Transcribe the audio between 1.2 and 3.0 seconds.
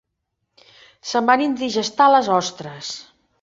van indigestar les ostres.